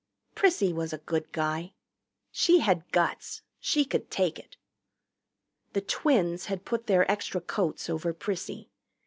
[0.33, 1.73] Prissy was a good guy.
[2.31, 4.57] She had guts; she could take it.
[5.73, 8.71] The twins had put their extra coats over Prissy.